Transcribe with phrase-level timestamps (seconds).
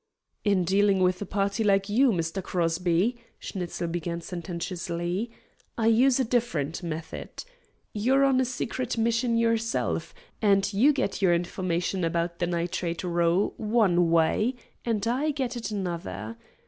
[0.43, 2.41] "In dealing with a party like you, Mr.
[2.41, 5.29] Crosby," Schnitzel began sententiously,
[5.77, 7.43] "I use a different method.
[7.93, 13.53] You're on a secret mission yourself, and you get your information about the nitrate row
[13.57, 16.35] one way, and I get it another.